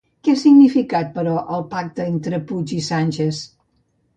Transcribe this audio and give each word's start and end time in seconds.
Què 0.27 0.31
ha 0.35 0.37
significat, 0.43 1.11
però, 1.17 1.35
el 1.57 1.61
pacte 1.75 2.07
entre 2.13 2.41
Puig 2.53 2.75
i 2.77 2.81
Sánchez? 2.89 3.45